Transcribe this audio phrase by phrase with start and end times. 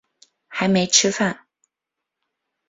[0.47, 1.45] 还没吃饭